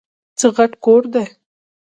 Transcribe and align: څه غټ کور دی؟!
څه 0.39 0.47
غټ 0.57 0.71
کور 0.83 1.03
دی؟! 1.13 1.25